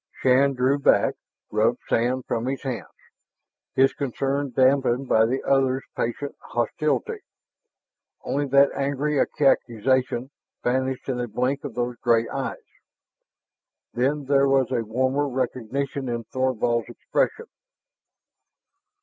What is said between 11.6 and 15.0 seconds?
of those gray eyes. Then there was a